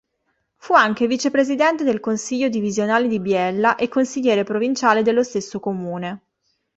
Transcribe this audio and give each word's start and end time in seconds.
Fu 0.55 0.73
anche 0.73 1.05
Vicepresidente 1.05 1.83
del 1.83 1.99
Consiglio 1.99 2.49
divisionale 2.49 3.07
di 3.07 3.19
Biella 3.19 3.75
e 3.75 3.87
Consigliere 3.87 4.43
provinciale 4.43 5.03
dello 5.03 5.21
stesso 5.21 5.59
comune. 5.59 6.21